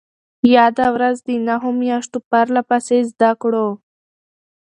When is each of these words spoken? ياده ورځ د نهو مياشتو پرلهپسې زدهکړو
ياده 0.55 0.85
ورځ 0.95 1.17
د 1.27 1.29
نهو 1.47 1.69
مياشتو 1.81 2.17
پرلهپسې 2.29 2.97
زدهکړو 3.09 3.67